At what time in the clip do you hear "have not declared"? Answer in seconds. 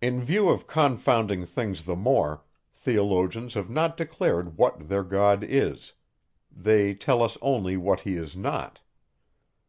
3.54-4.56